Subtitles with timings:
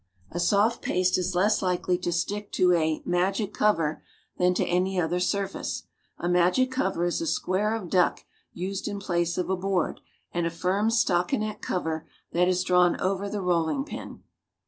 [0.31, 4.01] A soft paste is less likely to stick to a "magic cover"
[4.37, 5.83] than to any other surface.
[6.17, 10.01] A magic cover is a square of duck used in place of a board
[10.33, 14.23] and a firm stockinet cover that is drawn over the rolling pin.